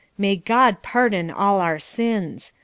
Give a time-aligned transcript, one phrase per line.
[0.17, 2.53] May God pardon all our sins!